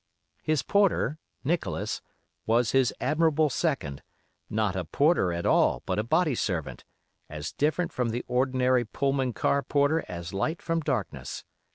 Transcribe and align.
"His 0.41 0.63
porter, 0.63 1.19
Nicholas, 1.43 2.01
was 2.47 2.71
his 2.71 2.91
admirable 2.99 3.51
second; 3.51 4.01
not 4.49 4.75
a 4.75 4.83
porter 4.83 5.31
at 5.31 5.45
all, 5.45 5.83
but 5.85 5.99
a 5.99 6.03
body 6.03 6.33
servant; 6.33 6.83
as 7.29 7.51
different 7.51 7.93
from 7.93 8.09
the 8.09 8.25
ordinary 8.27 8.83
Pullman 8.83 9.31
car 9.33 9.61
porter 9.61 10.03
as 10.09 10.33
light 10.33 10.59
from 10.59 10.79
darkness. 10.79 11.43